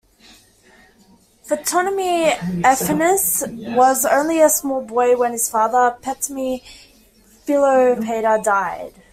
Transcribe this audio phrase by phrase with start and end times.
[1.47, 2.29] Ptolemy
[2.63, 3.43] Epiphanes
[3.75, 6.63] was only a small boy when his father, Ptolemy
[7.45, 8.95] Philopator, died.